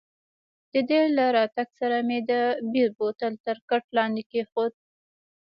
[0.73, 2.31] د دې له راتګ سره مې د
[2.71, 4.73] بیر بوتل تر کټ لاندې کښېښود.